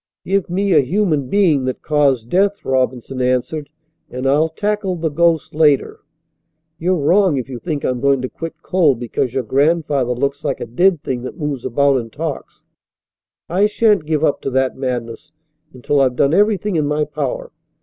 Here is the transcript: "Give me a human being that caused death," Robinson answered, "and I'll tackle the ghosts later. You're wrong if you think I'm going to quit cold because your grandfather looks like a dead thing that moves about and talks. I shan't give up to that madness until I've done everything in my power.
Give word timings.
"Give 0.25 0.49
me 0.49 0.73
a 0.73 0.79
human 0.79 1.29
being 1.29 1.65
that 1.65 1.83
caused 1.83 2.27
death," 2.29 2.65
Robinson 2.65 3.21
answered, 3.21 3.69
"and 4.09 4.25
I'll 4.25 4.49
tackle 4.49 4.95
the 4.95 5.09
ghosts 5.09 5.53
later. 5.53 5.99
You're 6.79 6.95
wrong 6.97 7.37
if 7.37 7.47
you 7.47 7.59
think 7.59 7.85
I'm 7.85 7.99
going 8.01 8.19
to 8.23 8.27
quit 8.27 8.63
cold 8.63 8.97
because 8.99 9.35
your 9.35 9.43
grandfather 9.43 10.13
looks 10.15 10.43
like 10.43 10.59
a 10.59 10.65
dead 10.65 11.03
thing 11.03 11.21
that 11.21 11.37
moves 11.37 11.65
about 11.65 11.97
and 11.97 12.11
talks. 12.11 12.65
I 13.47 13.67
shan't 13.67 14.07
give 14.07 14.23
up 14.23 14.41
to 14.41 14.49
that 14.49 14.75
madness 14.75 15.33
until 15.71 16.01
I've 16.01 16.15
done 16.15 16.33
everything 16.33 16.77
in 16.77 16.87
my 16.87 17.05
power. 17.05 17.51